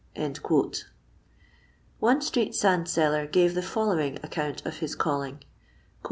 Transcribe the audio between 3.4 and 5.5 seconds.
the following accoon* of his calling:—